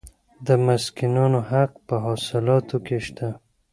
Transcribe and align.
د 0.47 0.47
مسکینانو 0.65 1.39
حق 1.51 1.71
په 1.87 1.95
حاصلاتو 2.05 2.77
کې 2.85 2.97
شته. 3.05 3.29